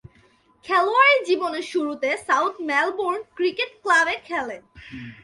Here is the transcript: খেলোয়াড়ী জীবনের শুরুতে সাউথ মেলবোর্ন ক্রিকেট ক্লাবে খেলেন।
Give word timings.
খেলোয়াড়ী 0.65 1.15
জীবনের 1.29 1.65
শুরুতে 1.71 2.09
সাউথ 2.27 2.53
মেলবোর্ন 2.69 3.19
ক্রিকেট 3.37 3.71
ক্লাবে 3.83 4.15
খেলেন। 4.27 4.61